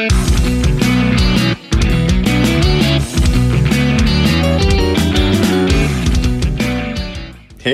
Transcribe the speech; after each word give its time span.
Hey 0.00 0.06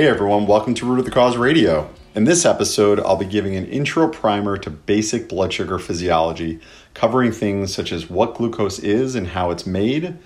everyone, 0.08 0.48
welcome 0.48 0.74
to 0.74 0.86
Root 0.86 0.98
of 0.98 1.04
the 1.04 1.12
Cause 1.12 1.36
Radio. 1.36 1.88
In 2.16 2.24
this 2.24 2.44
episode, 2.44 2.98
I'll 2.98 3.14
be 3.14 3.26
giving 3.26 3.54
an 3.54 3.66
intro 3.66 4.08
primer 4.08 4.58
to 4.58 4.70
basic 4.70 5.28
blood 5.28 5.52
sugar 5.52 5.78
physiology, 5.78 6.58
covering 6.94 7.30
things 7.30 7.72
such 7.72 7.92
as 7.92 8.10
what 8.10 8.34
glucose 8.34 8.80
is 8.80 9.14
and 9.14 9.28
how 9.28 9.52
it's 9.52 9.64
made, 9.64 10.18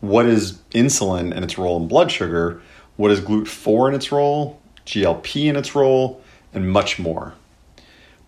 what 0.00 0.26
is 0.26 0.58
insulin 0.72 1.34
and 1.34 1.42
its 1.42 1.56
role 1.56 1.80
in 1.80 1.88
blood 1.88 2.12
sugar, 2.12 2.60
what 2.96 3.10
is 3.10 3.22
GLUT4 3.22 3.88
in 3.88 3.94
its 3.94 4.12
role, 4.12 4.60
GLP 4.84 5.46
in 5.46 5.56
its 5.56 5.74
role, 5.74 6.20
and 6.52 6.70
much 6.70 6.98
more. 6.98 7.32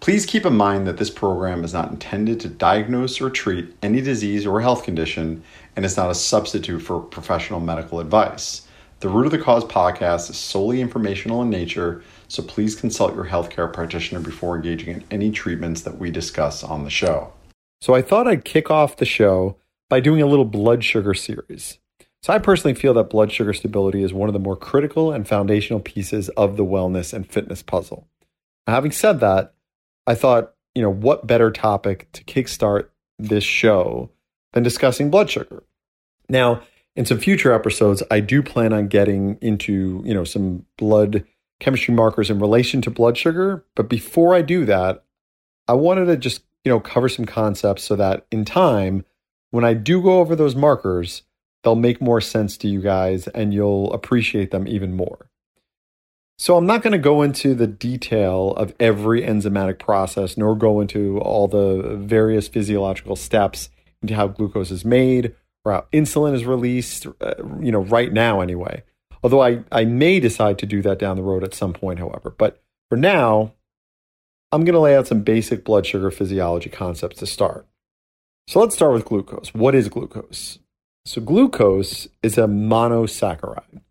Please 0.01 0.25
keep 0.25 0.47
in 0.47 0.57
mind 0.57 0.87
that 0.87 0.97
this 0.97 1.11
program 1.11 1.65
is 1.65 1.73
not 1.73 1.91
intended 1.91 2.39
to 2.41 2.49
diagnose 2.49 3.21
or 3.21 3.31
treat 3.31 3.75
any 3.83 4.01
disease 4.01 4.47
or 4.47 4.61
health 4.61 4.85
condition 4.85 5.43
and 5.75 5.85
is 5.85 5.97
not 5.97 6.11
a 6.11 6.15
substitute 6.15 6.81
for 6.81 7.01
professional 7.01 7.61
medical 7.61 7.99
advice. 7.99 8.69
The 9.01 9.09
Root 9.09 9.27
of 9.27 9.33
the 9.33 9.39
Cause 9.39 9.65
podcast 9.65 10.31
is 10.31 10.37
solely 10.37 10.81
informational 10.81 11.43
in 11.43 11.51
nature, 11.51 12.03
so 12.27 12.43
please 12.43 12.75
consult 12.75 13.15
your 13.15 13.27
healthcare 13.27 13.73
practitioner 13.73 14.21
before 14.21 14.57
engaging 14.57 14.95
in 14.95 15.05
any 15.11 15.31
treatments 15.31 15.83
that 15.83 15.99
we 15.99 16.11
discuss 16.11 16.65
on 16.65 16.85
the 16.85 16.91
show. 16.91 17.33
So, 17.81 17.95
I 17.95 18.03
thought 18.03 18.27
I'd 18.27 18.45
kick 18.45 18.73
off 18.73 18.97
the 18.97 19.05
show 19.05 19.57
by 19.89 20.01
doing 20.01 20.21
a 20.21 20.27
little 20.27 20.45
blood 20.45 20.83
sugar 20.83 21.15
series. 21.15 21.79
So, 22.23 22.33
I 22.33 22.41
personally 22.41 22.75
feel 22.75 22.93
that 22.95 23.11
blood 23.11 23.31
sugar 23.31 23.53
stability 23.53 24.03
is 24.03 24.13
one 24.13 24.29
of 24.29 24.33
the 24.33 24.41
more 24.41 24.57
critical 24.57 25.13
and 25.13 25.29
foundational 25.29 25.79
pieces 25.79 26.29
of 26.31 26.57
the 26.57 26.65
wellness 26.65 27.13
and 27.13 27.31
fitness 27.31 27.63
puzzle. 27.63 28.09
Now, 28.67 28.75
having 28.75 28.91
said 28.91 29.21
that, 29.21 29.55
I 30.09 30.15
thought, 30.15 30.55
you 30.75 30.81
know, 30.81 30.91
what 30.91 31.27
better 31.27 31.51
topic 31.51 32.11
to 32.13 32.25
kickstart 32.25 32.89
this 33.19 33.45
show 33.45 34.11
than 34.55 34.63
discussing 34.63 35.11
blood 35.11 35.29
sugar? 35.29 35.63
Now, 36.31 36.63
in 36.97 37.05
some 37.05 37.19
future 37.19 37.53
episodes, 37.53 38.03
I 38.11 38.21
do 38.21 38.43
plan 38.43 38.73
on 38.73 38.89
getting 38.89 39.37
into, 39.43 40.03
you 40.07 40.15
know, 40.15 40.25
some 40.25 40.65
blood 40.79 41.25
chemistry 41.61 41.95
markers 41.95 42.31
in 42.31 42.39
relation 42.39 42.81
to 42.83 42.91
blood 42.91 43.19
sugar. 43.19 43.67
But 43.77 43.91
before 43.91 44.35
I 44.35 44.41
do 44.41 44.65
that, 44.65 45.05
I 45.69 45.75
wanted 45.75 46.07
to 46.07 46.17
just, 46.17 46.43
you 46.65 46.73
know, 46.73 46.81
cover 46.81 47.11
some 47.11 47.27
concepts 47.27 47.85
so 47.85 47.95
that 47.97 48.27
in 48.31 48.47
time, 48.47 49.05
when 49.51 49.65
I 49.65 49.75
do 49.75 50.01
go 50.01 50.21
over 50.21 50.35
those 50.35 50.57
markers, 50.57 51.23
they'll 51.63 51.75
make 51.75 52.01
more 52.01 52.23
sense 52.23 52.57
to 52.59 52.69
you 52.69 52.81
guys 52.81 53.29
and 53.29 53.53
you'll 53.53 53.93
appreciate 53.93 54.53
them 54.53 54.67
even 54.67 54.95
more. 54.95 55.31
So 56.39 56.57
I'm 56.57 56.67
not 56.67 56.83
going 56.83 56.93
to 56.93 56.99
go 56.99 57.23
into 57.23 57.55
the 57.55 57.67
detail 57.67 58.53
of 58.53 58.73
every 58.79 59.23
enzymatic 59.23 59.81
process, 59.81 60.37
nor 60.37 60.55
go 60.55 60.81
into 60.81 61.19
all 61.19 61.49
the 61.49 61.97
various 61.97 62.47
physiological 62.47 63.17
steps 63.17 63.71
into 64.03 64.15
how 64.15 64.29
glucose 64.29 64.71
is 64.71 64.85
made 64.85 65.35
or 65.65 65.73
how 65.73 65.87
insulin 65.93 66.35
is 66.35 66.45
released, 66.45 67.07
uh, 67.21 67.35
you 67.61 67.73
know, 67.73 67.81
right 67.81 68.13
now 68.13 68.41
anyway. 68.41 68.85
Although 69.25 69.43
I, 69.43 69.65
I 69.73 69.85
may 69.85 70.21
decide 70.21 70.59
to 70.59 70.67
do 70.67 70.81
that 70.83 71.01
down 71.01 71.17
the 71.17 71.25
road 71.25 71.43
at 71.43 71.55
some 71.55 71.73
point, 71.73 71.99
however. 71.99 72.31
But 72.31 72.63
for 72.89 72.97
now, 72.97 73.55
I'm 74.53 74.65
going 74.65 74.75
to 74.75 74.81
lay 74.81 74.97
out 74.97 75.09
some 75.09 75.23
basic 75.23 75.65
blood 75.65 75.87
sugar 75.87 76.13
physiology 76.13 76.71
concepts 76.71 77.19
to 77.19 77.27
start. 77.27 77.67
So 78.47 78.61
let's 78.61 78.77
start 78.77 78.93
with 78.93 79.05
glucose. 79.05 79.53
What 79.53 79.75
is 79.75 79.89
glucose? 79.89 80.61
So 81.05 81.21
glucose 81.21 82.07
is 82.23 82.39
a 82.39 82.43
monosaccharide. 82.43 83.83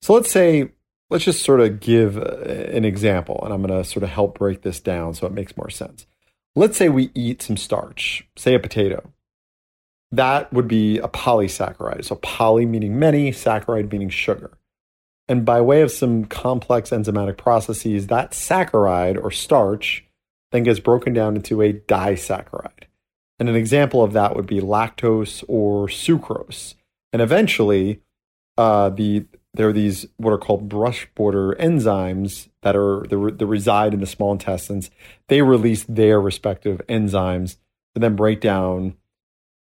So 0.00 0.14
let's 0.14 0.30
say, 0.30 0.70
let's 1.12 1.24
just 1.24 1.44
sort 1.44 1.60
of 1.60 1.80
give 1.80 2.18
uh, 2.18 2.22
an 2.22 2.84
example, 2.84 3.40
and 3.44 3.52
I'm 3.52 3.62
going 3.62 3.82
to 3.82 3.88
sort 3.88 4.02
of 4.02 4.08
help 4.08 4.38
break 4.38 4.62
this 4.62 4.80
down 4.80 5.14
so 5.14 5.26
it 5.26 5.32
makes 5.32 5.56
more 5.56 5.70
sense. 5.70 6.06
Let's 6.56 6.76
say 6.76 6.88
we 6.88 7.10
eat 7.14 7.42
some 7.42 7.56
starch, 7.56 8.26
say 8.36 8.54
a 8.54 8.58
potato 8.58 9.12
that 10.12 10.52
would 10.52 10.68
be 10.68 10.98
a 10.98 11.08
polysaccharide. 11.08 12.04
So 12.04 12.16
poly 12.16 12.66
meaning 12.66 12.98
many, 12.98 13.32
saccharide 13.32 13.90
meaning 13.90 14.10
sugar. 14.10 14.58
And 15.26 15.44
by 15.44 15.60
way 15.62 15.80
of 15.80 15.90
some 15.90 16.26
complex 16.26 16.90
enzymatic 16.90 17.38
processes, 17.38 18.08
that 18.08 18.32
saccharide 18.32 19.22
or 19.22 19.30
starch 19.30 20.04
then 20.52 20.64
gets 20.64 20.80
broken 20.80 21.14
down 21.14 21.36
into 21.36 21.62
a 21.62 21.72
disaccharide. 21.72 22.84
And 23.38 23.48
an 23.48 23.56
example 23.56 24.04
of 24.04 24.12
that 24.12 24.36
would 24.36 24.46
be 24.46 24.60
lactose 24.60 25.42
or 25.48 25.86
sucrose. 25.86 26.74
And 27.12 27.22
eventually, 27.22 28.02
uh, 28.58 28.90
the 28.90 29.24
there 29.54 29.68
are 29.68 29.72
these 29.72 30.06
what 30.16 30.32
are 30.32 30.38
called 30.38 30.68
brush 30.68 31.08
border 31.14 31.54
enzymes 31.60 32.48
that 32.62 32.74
are 32.76 33.04
that 33.08 33.46
reside 33.46 33.94
in 33.94 34.00
the 34.00 34.06
small 34.06 34.32
intestines. 34.32 34.90
They 35.28 35.42
release 35.42 35.84
their 35.84 36.20
respective 36.20 36.80
enzymes 36.88 37.56
to 37.94 38.00
then 38.00 38.16
break 38.16 38.40
down 38.40 38.96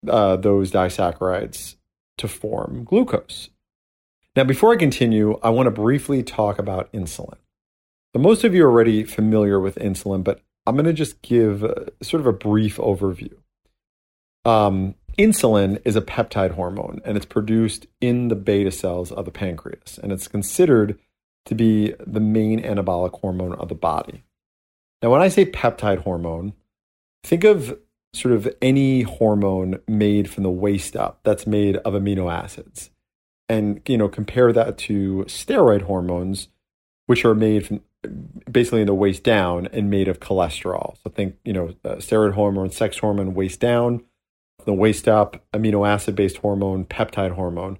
uh, 0.07 0.38
those 0.38 0.72
disaccharides 0.72 1.75
to 2.18 2.28
form 2.28 2.84
glucose. 2.84 3.50
Now, 4.35 4.46
before 4.46 4.72
I 4.74 4.78
continue, 4.78 5.38
I 5.44 5.50
want 5.50 5.68
to 5.68 5.72
briefly 5.72 6.23
talk 6.23 6.58
about 6.58 6.91
insulin. 6.94 7.38
So, 8.13 8.22
most 8.22 8.44
of 8.44 8.53
you 8.53 8.66
are 8.66 8.69
already 8.69 9.03
familiar 9.03 9.59
with 9.59 9.75
insulin, 9.75 10.23
but 10.23 10.41
I'm 10.66 10.75
going 10.75 10.85
to 10.85 10.94
just 10.94 11.22
give 11.22 11.63
a, 11.63 11.91
sort 12.02 12.22
of 12.22 12.28
a 12.28 12.34
brief 12.34 12.78
overview. 12.78 13.34
Um, 14.46 14.96
insulin 15.22 15.82
is 15.86 15.96
a 15.96 16.02
peptide 16.02 16.52
hormone, 16.52 17.02
and 17.06 17.18
it's 17.18 17.26
produced 17.26 17.88
in 18.00 18.28
the 18.28 18.36
beta 18.36 18.72
cells 18.72 19.12
of 19.12 19.26
the 19.26 19.32
pancreas, 19.32 20.00
and 20.02 20.12
it's 20.12 20.28
considered 20.28 20.98
to 21.46 21.56
be 21.56 21.94
the 22.06 22.20
main 22.20 22.62
anabolic 22.62 23.20
hormone 23.20 23.54
of 23.54 23.70
the 23.70 23.76
body. 23.76 24.24
Now, 25.02 25.09
when 25.12 25.22
I 25.22 25.30
say 25.30 25.46
peptide 25.46 26.00
hormone, 26.00 26.54
think 27.24 27.44
of 27.44 27.80
sort 28.14 28.34
of 28.34 28.54
any 28.62 29.04
hormone 29.04 29.80
made 29.88 30.30
from 30.30 30.44
the 30.44 30.52
waist 30.52 30.96
up 30.96 31.22
that's 31.24 31.48
made 31.48 31.78
of 31.78 31.94
amino 31.94 32.32
acids. 32.32 32.90
And, 33.48 33.82
you 33.88 33.98
know, 33.98 34.08
compare 34.08 34.53
that 34.53 34.78
to 34.80 35.26
steroid 35.28 35.84
hormones, 35.84 36.50
which 37.08 37.26
are 37.26 37.36
made 37.36 37.66
from 37.68 37.82
basically 38.50 38.82
in 38.82 38.88
the 38.88 38.94
waist 38.94 39.24
down 39.24 39.68
and 39.68 39.90
made 39.90 40.08
of 40.08 40.20
cholesterol. 40.20 40.96
So 41.03 41.09
think, 41.09 41.36
you 41.46 41.53
know, 41.53 41.74
uh, 41.86 41.96
steroid 41.96 42.34
hormone, 42.34 42.72
sex 42.72 42.98
hormone, 42.98 43.34
waist 43.34 43.59
down, 43.59 44.03
the 44.66 44.74
waist 44.74 45.08
up, 45.08 45.44
amino 45.54 45.88
acid 45.88 46.16
based 46.16 46.38
hormone, 46.38 46.86
peptide 46.86 47.34
hormone, 47.34 47.80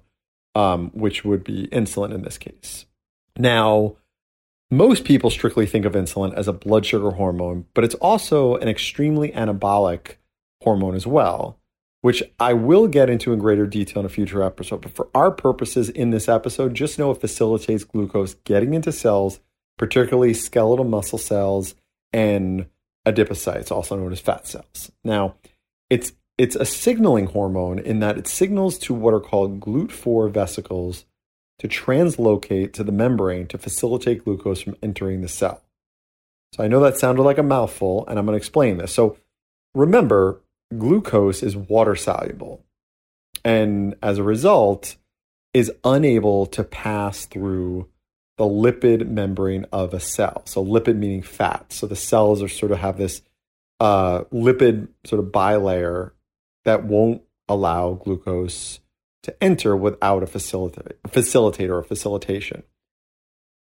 um, 0.54 0.90
which 0.94 1.24
would 1.24 1.44
be 1.44 1.68
insulin 1.68 2.12
in 2.14 2.22
this 2.22 2.38
case. 2.38 2.86
Now, 3.36 3.96
most 4.70 5.04
people 5.04 5.30
strictly 5.30 5.66
think 5.66 5.84
of 5.84 5.92
insulin 5.92 6.32
as 6.34 6.48
a 6.48 6.52
blood 6.52 6.86
sugar 6.86 7.12
hormone, 7.12 7.66
but 7.74 7.84
it's 7.84 7.94
also 7.96 8.56
an 8.56 8.68
extremely 8.68 9.30
anabolic 9.32 10.16
hormone 10.62 10.94
as 10.94 11.06
well, 11.06 11.58
which 12.00 12.22
I 12.40 12.54
will 12.54 12.88
get 12.88 13.10
into 13.10 13.32
in 13.32 13.38
greater 13.38 13.66
detail 13.66 14.00
in 14.00 14.06
a 14.06 14.10
future 14.10 14.42
episode. 14.42 14.80
But 14.80 14.94
for 14.94 15.08
our 15.14 15.30
purposes 15.30 15.88
in 15.88 16.10
this 16.10 16.28
episode, 16.28 16.74
just 16.74 16.98
know 16.98 17.10
it 17.10 17.20
facilitates 17.20 17.84
glucose 17.84 18.34
getting 18.44 18.72
into 18.72 18.92
cells, 18.92 19.40
particularly 19.76 20.32
skeletal 20.32 20.86
muscle 20.86 21.18
cells 21.18 21.74
and 22.12 22.66
adipocytes, 23.06 23.70
also 23.70 23.96
known 23.96 24.12
as 24.12 24.20
fat 24.20 24.46
cells. 24.46 24.90
Now, 25.04 25.34
it's 25.90 26.12
it's 26.38 26.56
a 26.56 26.64
signaling 26.64 27.26
hormone 27.26 27.78
in 27.78 28.00
that 28.00 28.18
it 28.18 28.26
signals 28.26 28.78
to 28.78 28.94
what 28.94 29.14
are 29.14 29.20
called 29.20 29.60
GLUT4 29.60 30.30
vesicles 30.30 31.04
to 31.58 31.68
translocate 31.68 32.72
to 32.72 32.82
the 32.82 32.92
membrane 32.92 33.46
to 33.48 33.58
facilitate 33.58 34.24
glucose 34.24 34.60
from 34.60 34.76
entering 34.82 35.20
the 35.20 35.28
cell. 35.28 35.62
So 36.54 36.64
I 36.64 36.68
know 36.68 36.80
that 36.80 36.96
sounded 36.96 37.22
like 37.22 37.38
a 37.38 37.42
mouthful, 37.42 38.04
and 38.06 38.18
I'm 38.18 38.26
going 38.26 38.34
to 38.34 38.38
explain 38.38 38.78
this. 38.78 38.92
So 38.92 39.16
remember, 39.74 40.40
glucose 40.76 41.42
is 41.42 41.56
water 41.56 41.94
soluble 41.94 42.64
and 43.44 43.94
as 44.02 44.18
a 44.18 44.22
result 44.22 44.96
is 45.54 45.70
unable 45.84 46.46
to 46.46 46.64
pass 46.64 47.26
through 47.26 47.88
the 48.38 48.44
lipid 48.44 49.08
membrane 49.08 49.66
of 49.72 49.92
a 49.92 50.00
cell. 50.00 50.42
So 50.46 50.64
lipid 50.64 50.96
meaning 50.96 51.22
fat. 51.22 51.72
So 51.72 51.86
the 51.86 51.96
cells 51.96 52.42
are 52.42 52.48
sort 52.48 52.72
of 52.72 52.78
have 52.78 52.96
this 52.96 53.22
uh, 53.80 54.22
lipid 54.32 54.88
sort 55.04 55.22
of 55.22 55.30
bilayer 55.30 56.12
that 56.64 56.84
won't 56.84 57.22
allow 57.48 57.94
glucose 57.94 58.80
to 59.22 59.42
enter 59.42 59.76
without 59.76 60.22
a 60.22 60.26
facilitator, 60.26 60.94
facilitator 61.08 61.70
or 61.70 61.82
facilitation. 61.82 62.62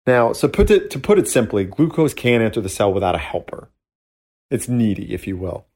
Now, 0.06 0.34
so 0.34 0.48
put 0.48 0.72
it, 0.72 0.90
to 0.92 1.00
put 1.00 1.19
it 1.19 1.28
simply, 1.28 1.66
glucose 1.66 2.13
can't 2.13 2.44
enter 2.44 2.62
the 2.62 2.69
cell 2.69 2.94
without 2.94 3.16
a 3.16 3.19
helper. 3.19 3.69
It's 4.50 4.68
needy, 4.68 5.13
if 5.13 5.28
you 5.28 5.38
will. 5.38 5.68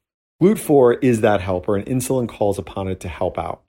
GLUT4 0.42 0.98
is 1.02 1.20
that 1.20 1.40
helper, 1.40 1.76
and 1.76 1.86
insulin 1.86 2.28
calls 2.28 2.58
upon 2.58 2.88
it 2.88 3.00
to 3.00 3.08
help 3.08 3.38
out. 3.38 3.62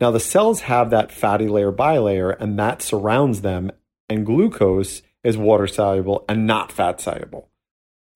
Now, 0.00 0.10
the 0.10 0.20
cells 0.20 0.62
have 0.62 0.90
that 0.90 1.10
fatty 1.10 1.48
layer 1.48 1.72
bilayer, 1.72 2.36
and 2.38 2.58
that 2.58 2.82
surrounds 2.82 3.40
them, 3.40 3.72
and 4.08 4.24
glucose 4.24 5.02
is 5.24 5.36
water 5.36 5.66
soluble 5.66 6.24
and 6.28 6.46
not 6.46 6.70
fat 6.70 7.00
soluble. 7.00 7.48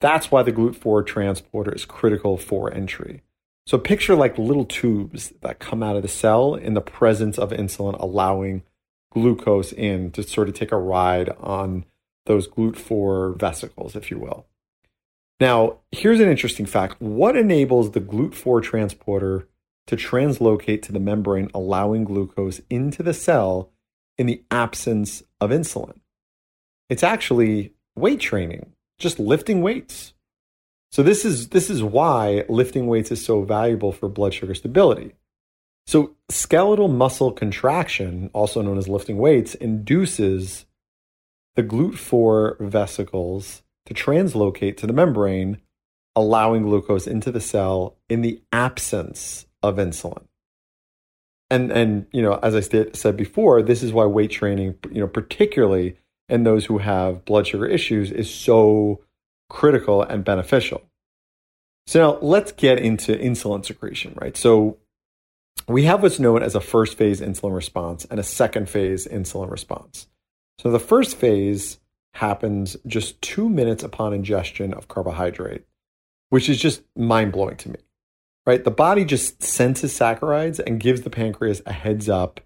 That's 0.00 0.31
why 0.31 0.43
the 0.43 0.52
GLUT4 0.52 1.06
transporter 1.06 1.73
is 1.73 1.84
critical 1.84 2.37
for 2.37 2.73
entry. 2.73 3.23
So, 3.69 3.76
picture 3.76 4.15
like 4.17 4.38
little 4.38 4.65
tubes 4.65 5.35
that 5.43 5.59
come 5.59 5.82
out 5.82 5.94
of 5.94 6.00
the 6.00 6.09
cell 6.09 6.55
in 6.55 6.73
the 6.73 6.81
presence 6.81 7.37
of 7.37 7.50
insulin, 7.50 8.00
allowing 8.00 8.62
glucose 9.12 9.75
in 9.75 10.11
to 10.12 10.23
sort 10.23 10.49
of 10.49 10.55
take 10.55 10.73
a 10.73 10.79
ride 10.79 11.29
on 11.38 11.85
those 12.25 12.49
GLUT4 12.49 13.38
vesicles, 13.38 13.94
if 13.94 14.11
you 14.11 14.19
will. 14.19 14.47
Now, 15.38 15.81
here's 15.93 16.19
an 16.19 16.31
interesting 16.31 16.65
fact. 16.65 16.99
What 16.99 17.37
enables 17.37 17.91
the 17.91 18.00
GLUT4 18.00 18.62
transporter 18.62 19.47
to 19.87 19.97
translocate 19.97 20.81
to 20.85 20.93
the 20.93 20.99
membrane, 20.99 21.50
allowing 21.53 22.05
glucose 22.05 22.62
into 22.70 23.03
the 23.03 23.12
cell 23.12 23.70
in 24.17 24.26
the 24.26 24.43
absence 24.50 25.23
of 25.43 25.50
insulin? 25.50 26.00
It's 26.88 27.03
actually 27.03 27.75
weight 27.94 28.20
training, 28.20 28.73
just 28.97 29.19
lifting 29.19 29.61
weights. 29.61 30.15
So 30.90 31.02
this 31.02 31.25
is 31.25 31.49
this 31.49 31.70
is 31.70 31.82
why 31.82 32.44
lifting 32.49 32.87
weights 32.87 33.11
is 33.11 33.25
so 33.25 33.43
valuable 33.43 33.93
for 33.93 34.08
blood 34.08 34.35
sugar 34.35 34.55
stability. 34.55 35.14
So 35.87 36.17
skeletal 36.29 36.88
muscle 36.88 37.32
contraction, 37.32 38.31
also 38.32 38.61
known 38.62 38.79
as 38.79 38.88
lifting 38.88 39.19
weights, 39.19 39.55
induces 39.55 40.67
the 41.56 41.62
GLUT4 41.62 42.61
vesicles 42.61 43.62
to 43.87 43.94
translocate 43.94 44.76
to 44.76 44.87
the 44.87 44.93
membrane, 44.93 45.62
allowing 46.14 46.62
glucose 46.62 47.06
into 47.06 47.32
the 47.32 47.41
cell 47.41 47.96
in 48.08 48.20
the 48.20 48.43
absence 48.52 49.46
of 49.62 49.76
insulin. 49.76 50.25
And 51.50 51.73
and 51.73 52.06
you 52.12 52.23
know, 52.23 52.38
as 52.43 52.55
I 52.55 52.61
st- 52.61 52.96
said 52.96 53.17
before, 53.17 53.62
this 53.62 53.82
is 53.82 53.93
why 53.93 54.05
weight 54.05 54.31
training, 54.31 54.76
you 54.93 55.00
know, 55.00 55.08
particularly 55.08 55.96
in 56.29 56.44
those 56.44 56.67
who 56.67 56.79
have 56.79 57.25
blood 57.25 57.46
sugar 57.46 57.67
issues, 57.67 58.11
is 58.11 58.32
so 58.32 59.00
critical 59.49 60.03
and 60.03 60.25
beneficial. 60.25 60.83
So 61.87 62.00
now 62.00 62.19
let's 62.21 62.53
get 62.53 62.79
into 62.79 63.15
insulin 63.17 63.65
secretion, 63.65 64.15
right? 64.21 64.37
So 64.37 64.77
we 65.67 65.85
have 65.85 66.03
what's 66.03 66.19
known 66.19 66.43
as 66.43 66.55
a 66.55 66.61
first 66.61 66.99
phase 66.99 67.21
insulin 67.21 67.55
response 67.55 68.05
and 68.11 68.21
a 68.21 68.25
second 68.25 68.69
phase 68.69 69.06
insulin 69.06 69.50
response. 69.50 70.06
So 70.59 70.71
the 70.71 70.79
first 70.79 71.17
phase 71.17 71.79
happens 72.15 72.77
just 72.87 73.21
two 73.23 73.49
minutes 73.49 73.83
upon 73.83 74.12
ingestion 74.12 74.75
of 74.75 74.89
carbohydrate, 74.89 75.65
which 76.31 76.49
is 76.49 76.61
just 76.61 76.83
mind 76.97 77.33
blowing 77.33 77.56
to 77.56 77.71
me, 77.71 77.79
right? 78.44 78.62
The 78.62 78.71
body 78.71 79.05
just 79.05 79.43
senses 79.43 79.97
saccharides 79.97 80.59
and 80.59 80.81
gives 80.81 81.03
the 81.03 81.11
pancreas 81.11 81.62
a 81.65 81.73
heads 81.73 82.09
up 82.09 82.41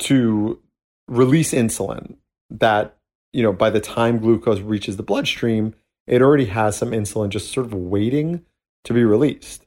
to 0.00 0.60
release 1.06 1.52
insulin 1.52 2.16
that, 2.50 2.97
you 3.32 3.42
know, 3.42 3.52
by 3.52 3.70
the 3.70 3.80
time 3.80 4.18
glucose 4.18 4.60
reaches 4.60 4.96
the 4.96 5.02
bloodstream, 5.02 5.74
it 6.06 6.22
already 6.22 6.46
has 6.46 6.76
some 6.76 6.90
insulin 6.90 7.28
just 7.28 7.52
sort 7.52 7.66
of 7.66 7.74
waiting 7.74 8.44
to 8.84 8.92
be 8.92 9.04
released. 9.04 9.66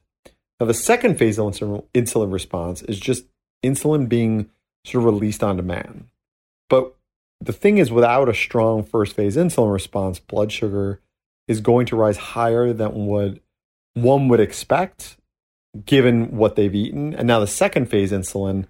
Now, 0.58 0.66
the 0.66 0.74
second 0.74 1.18
phase 1.18 1.38
of 1.38 1.54
insulin 1.94 2.32
response 2.32 2.82
is 2.82 2.98
just 2.98 3.24
insulin 3.64 4.08
being 4.08 4.50
sort 4.84 5.02
of 5.02 5.12
released 5.12 5.42
on 5.42 5.56
demand. 5.56 6.08
But 6.68 6.94
the 7.40 7.52
thing 7.52 7.78
is, 7.78 7.90
without 7.90 8.28
a 8.28 8.34
strong 8.34 8.84
first 8.84 9.14
phase 9.14 9.36
insulin 9.36 9.72
response, 9.72 10.18
blood 10.18 10.52
sugar 10.52 11.00
is 11.48 11.60
going 11.60 11.86
to 11.86 11.96
rise 11.96 12.16
higher 12.16 12.72
than 12.72 13.06
what 13.06 13.38
one 13.94 14.28
would 14.28 14.40
expect 14.40 15.16
given 15.86 16.36
what 16.36 16.56
they've 16.56 16.74
eaten. 16.74 17.14
And 17.14 17.26
now 17.26 17.40
the 17.40 17.46
second 17.46 17.86
phase 17.86 18.12
insulin 18.12 18.66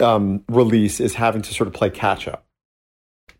um, 0.00 0.44
release 0.48 1.00
is 1.00 1.14
having 1.14 1.42
to 1.42 1.54
sort 1.54 1.68
of 1.68 1.74
play 1.74 1.90
catch 1.90 2.26
up. 2.26 2.45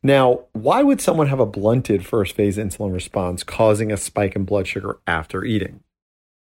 Now, 0.07 0.43
why 0.53 0.85
would 0.85 1.01
someone 1.01 1.27
have 1.27 1.41
a 1.41 1.47
blunted 1.47 2.07
first 2.07 2.37
phase 2.37 2.59
insulin 2.59 2.93
response 2.93 3.43
causing 3.43 3.91
a 3.91 3.97
spike 3.97 4.37
in 4.37 4.45
blood 4.45 4.69
sugar 4.69 5.01
after 5.05 5.45
eating? 5.45 5.81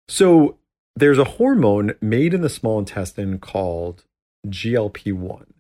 So, 0.08 0.60
there's 0.96 1.18
a 1.18 1.26
hormone 1.26 1.96
made 2.00 2.34
in 2.34 2.40
the 2.40 2.48
small 2.48 2.80
intestine 2.80 3.38
called 3.38 4.06
GLP 4.48 5.12
1. 5.12 5.54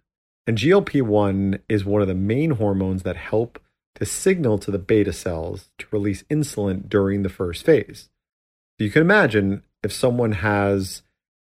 And 0.47 0.57
GLP 0.57 1.01
1 1.01 1.59
is 1.67 1.83
one 1.83 2.01
of 2.01 2.07
the 2.07 2.15
main 2.15 2.51
hormones 2.51 3.03
that 3.03 3.17
help 3.17 3.59
to 3.95 4.05
signal 4.05 4.59
to 4.59 4.71
the 4.71 4.79
beta 4.79 5.11
cells 5.11 5.69
to 5.79 5.85
release 5.91 6.23
insulin 6.31 6.87
during 6.87 7.23
the 7.23 7.27
first 7.27 7.65
phase. 7.65 8.07
You 8.77 8.89
can 8.89 9.01
imagine 9.01 9.63
if 9.83 9.91
someone 9.91 10.31
has, 10.31 11.01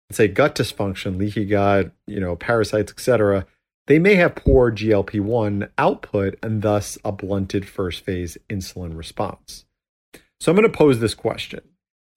let's 0.08 0.18
say, 0.18 0.28
gut 0.28 0.54
dysfunction, 0.54 1.18
leaky 1.18 1.46
gut, 1.46 1.94
you 2.06 2.20
know, 2.20 2.36
parasites, 2.36 2.92
etc., 2.92 3.48
they 3.88 4.00
may 4.00 4.16
have 4.16 4.36
poor 4.36 4.72
GLP 4.72 5.20
1 5.20 5.70
output 5.78 6.40
and 6.42 6.62
thus 6.62 6.98
a 7.04 7.12
blunted 7.12 7.68
first 7.68 8.04
phase 8.06 8.38
insulin 8.50 8.98
response. 8.98 9.66
So 10.40 10.52
I'm 10.52 10.58
going 10.58 10.70
to 10.70 10.78
pose 10.78 11.00
this 11.00 11.16
question. 11.16 11.62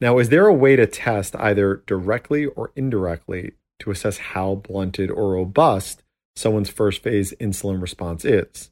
Now, 0.00 0.18
is 0.18 0.28
there 0.28 0.46
a 0.46 0.54
way 0.54 0.76
to 0.76 0.86
test 0.86 1.34
either 1.36 1.82
directly 1.86 2.46
or 2.46 2.70
indirectly 2.76 3.52
to 3.80 3.90
assess 3.90 4.18
how 4.18 4.56
blunted 4.56 5.10
or 5.10 5.32
robust 5.32 6.02
someone's 6.34 6.68
first 6.68 7.02
phase 7.02 7.32
insulin 7.40 7.80
response 7.80 8.24
is? 8.24 8.70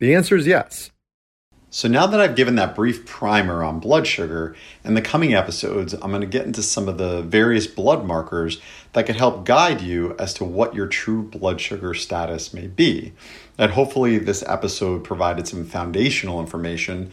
The 0.00 0.14
answer 0.14 0.36
is 0.36 0.46
yes. 0.46 0.90
So, 1.68 1.88
now 1.88 2.06
that 2.06 2.20
I've 2.20 2.36
given 2.36 2.54
that 2.54 2.76
brief 2.76 3.04
primer 3.06 3.64
on 3.64 3.80
blood 3.80 4.06
sugar, 4.06 4.54
in 4.84 4.94
the 4.94 5.02
coming 5.02 5.34
episodes, 5.34 5.94
I'm 5.94 6.10
going 6.10 6.20
to 6.20 6.26
get 6.26 6.46
into 6.46 6.62
some 6.62 6.88
of 6.88 6.96
the 6.96 7.22
various 7.22 7.66
blood 7.66 8.04
markers 8.04 8.60
that 8.92 9.04
could 9.04 9.16
help 9.16 9.44
guide 9.44 9.80
you 9.80 10.14
as 10.16 10.32
to 10.34 10.44
what 10.44 10.76
your 10.76 10.86
true 10.86 11.22
blood 11.22 11.60
sugar 11.60 11.92
status 11.92 12.54
may 12.54 12.68
be. 12.68 13.14
And 13.58 13.72
hopefully, 13.72 14.18
this 14.18 14.44
episode 14.46 15.02
provided 15.02 15.48
some 15.48 15.64
foundational 15.64 16.38
information 16.38 17.10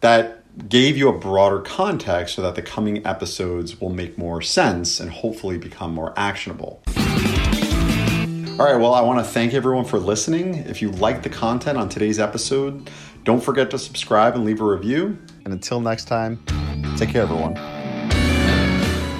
that 0.00 0.42
gave 0.68 0.98
you 0.98 1.08
a 1.08 1.18
broader 1.18 1.60
context 1.60 2.34
so 2.34 2.42
that 2.42 2.56
the 2.56 2.62
coming 2.62 3.04
episodes 3.06 3.80
will 3.80 3.90
make 3.90 4.18
more 4.18 4.42
sense 4.42 5.00
and 5.00 5.10
hopefully 5.10 5.56
become 5.56 5.94
more 5.94 6.12
actionable. 6.14 6.82
All 8.56 8.64
right, 8.64 8.76
well, 8.76 8.94
I 8.94 9.00
want 9.00 9.18
to 9.18 9.24
thank 9.24 9.52
everyone 9.52 9.84
for 9.84 9.98
listening. 9.98 10.54
If 10.54 10.80
you 10.80 10.92
liked 10.92 11.24
the 11.24 11.28
content 11.28 11.76
on 11.76 11.88
today's 11.88 12.20
episode, 12.20 12.88
don't 13.24 13.42
forget 13.42 13.68
to 13.72 13.78
subscribe 13.80 14.36
and 14.36 14.44
leave 14.44 14.60
a 14.60 14.64
review. 14.64 15.18
And 15.44 15.52
until 15.52 15.80
next 15.80 16.04
time, 16.04 16.40
take 16.96 17.08
care, 17.08 17.22
everyone. 17.22 17.54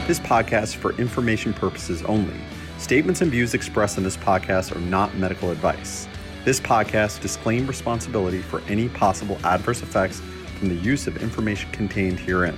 This 0.07 0.21
podcast 0.21 0.63
is 0.63 0.75
for 0.75 0.93
information 0.99 1.53
purposes 1.53 2.05
only. 2.05 2.37
Statements 2.79 3.23
and 3.23 3.31
views 3.33 3.55
expressed 3.55 3.99
in 3.99 4.05
this 4.05 4.17
podcast 4.17 4.75
are 4.77 4.81
not 4.83 5.17
medical 5.17 5.51
advice. 5.51 6.07
This 6.45 6.61
podcast 6.61 7.21
disclaims 7.21 7.67
responsibility 7.67 8.41
for 8.41 8.61
any 8.69 8.89
possible 8.89 9.37
adverse 9.43 9.83
effects 9.83 10.21
from 10.61 10.69
the 10.69 10.77
use 10.77 11.09
of 11.09 11.21
information 11.21 11.73
contained 11.73 12.21
herein. 12.21 12.57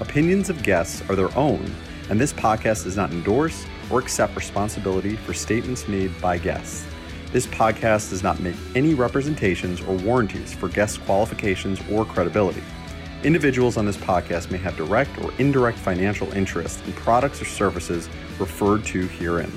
Opinions 0.00 0.50
of 0.50 0.62
guests 0.62 1.02
are 1.08 1.16
their 1.16 1.34
own, 1.34 1.74
and 2.10 2.20
this 2.20 2.34
podcast 2.34 2.84
does 2.84 2.96
not 2.98 3.10
endorse 3.10 3.64
or 3.90 3.98
accept 3.98 4.36
responsibility 4.36 5.16
for 5.16 5.34
statements 5.34 5.88
made 5.88 6.18
by 6.20 6.38
guests. 6.38 6.86
This 7.32 7.46
podcast 7.46 8.10
does 8.10 8.22
not 8.22 8.40
make 8.40 8.56
any 8.74 8.94
representations 8.94 9.80
or 9.80 9.94
warranties 9.96 10.52
for 10.52 10.68
guests' 10.68 10.98
qualifications 10.98 11.80
or 11.90 12.04
credibility. 12.04 12.62
Individuals 13.22 13.76
on 13.76 13.86
this 13.86 13.96
podcast 13.96 14.50
may 14.50 14.58
have 14.58 14.76
direct 14.76 15.16
or 15.18 15.32
indirect 15.38 15.78
financial 15.78 16.32
interest 16.32 16.84
in 16.86 16.92
products 16.94 17.40
or 17.40 17.44
services 17.44 18.08
referred 18.38 18.84
to 18.86 19.06
herein. 19.08 19.52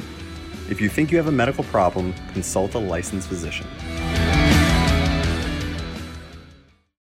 If 0.70 0.82
you 0.82 0.90
think 0.90 1.12
you 1.12 1.18
have 1.18 1.28
a 1.28 1.32
medical 1.32 1.64
problem, 1.66 2.14
consult 2.34 2.76
a 2.76 2.80
licensed 2.80 3.28
physician. 3.28 3.68